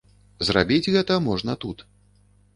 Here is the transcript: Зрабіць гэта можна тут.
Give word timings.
Зрабіць 0.47 0.91
гэта 0.95 1.19
можна 1.27 1.57
тут. 1.67 1.87